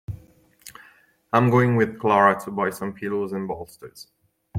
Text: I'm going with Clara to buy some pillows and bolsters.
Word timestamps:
I'm 1.31 1.51
going 1.51 1.75
with 1.75 1.99
Clara 1.99 2.43
to 2.45 2.49
buy 2.49 2.71
some 2.71 2.91
pillows 2.91 3.33
and 3.33 3.47
bolsters. 3.47 4.07